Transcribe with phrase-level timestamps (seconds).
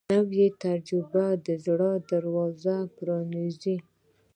[0.13, 3.77] نوې تجربه د زړه دروازه پرانیزي